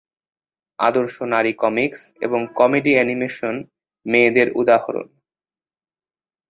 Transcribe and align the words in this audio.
আদর্শ 0.79 1.15
নারী 1.33 1.51
কমিকস 1.53 2.01
এবং 2.21 2.39
কমেডি 2.55 2.91
এনিমেশন 2.95 3.55
মেয়েদের 4.05 4.47
উদাহরণ। 4.55 5.07